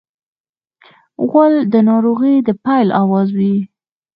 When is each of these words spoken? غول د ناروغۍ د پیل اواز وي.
غول 1.29 1.53
د 1.73 1.75
ناروغۍ 1.89 2.35
د 2.47 2.49
پیل 2.63 2.87
اواز 3.01 3.27
وي. 3.37 3.55